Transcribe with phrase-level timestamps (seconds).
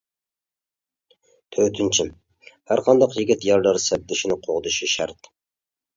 [1.57, 2.07] تۆتىنچى،
[2.71, 5.35] ھەرقانداق يىگىت يارىدار سەپدىشىنى قوغدىشى شەرت.